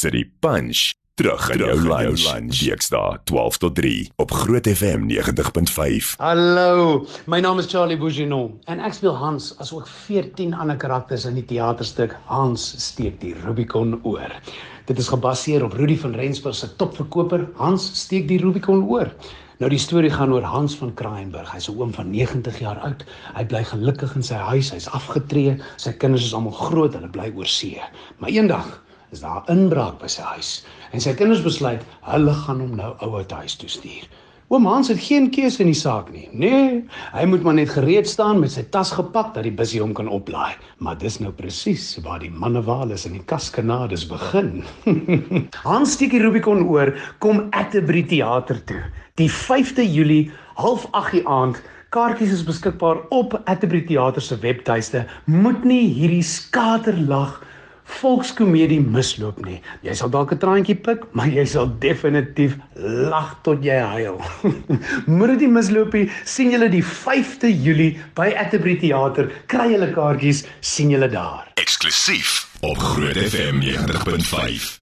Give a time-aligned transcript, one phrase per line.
[0.00, 2.22] City Punch terug in jou lunch.
[2.56, 3.90] Dinsdae 12 tot 3
[4.22, 6.14] op Groot FM 90.5.
[6.16, 11.36] Hallo, my naam is Charlie Bouginon en ek speel Hans asook 14 ander karakters in
[11.36, 14.32] die teaterstuk Hans steek die Rubicon oor.
[14.88, 19.12] Dit is gebaseer op Rudy van Rensburg se topverkoper Hans steek die Rubicon oor.
[19.60, 21.52] Nou die storie gaan oor Hans van Kraaienburg.
[21.52, 23.04] Hy's 'n oom van 90 jaar oud.
[23.36, 24.72] Hy bly gelukkig in sy huis.
[24.72, 25.60] Hy's afgetree.
[25.76, 26.94] Sy kinders is almal groot.
[26.96, 27.76] Hulle bly oor see.
[28.16, 28.80] Maar eendag
[29.12, 32.94] is daar 'n inbraak by sy huis en sy kinders besluit hulle gaan hom nou
[33.00, 34.08] ouer huis toe stuur.
[34.50, 36.24] Oom Hans het geen keuse in die saak nie.
[36.32, 36.80] Nee,
[37.14, 40.08] hy moet maar net gereed staan met sy tas gepak dat die busjie hom kan
[40.10, 40.56] oplaai.
[40.82, 44.64] Maar dis nou presies waar die mannewales en die kaskanades begin.
[45.68, 46.90] Hans steek die Rubicon oor,
[47.22, 48.80] kom Atterbury Theater toe.
[49.22, 51.62] Die 5de Julie, 08:30 die aand.
[51.94, 55.06] Kaartjies is beskikbaar op Atterbury Theater se webtuiste.
[55.30, 57.38] Moet nie hierdie skaterlag
[57.98, 59.58] volkskomedie misloop nie.
[59.86, 62.56] Jy sal dalk 'n traantjie pik, maar jy sal definitief
[63.10, 64.20] lag tot jy huil.
[65.16, 66.10] Moet dit nie misloop nie.
[66.24, 69.30] sien julle die 5de Julie by Atterbury Theater.
[69.46, 71.48] Kry julle kaartjies, sien julle daar.
[71.56, 74.78] Eksklusief op Groot FM 90.5.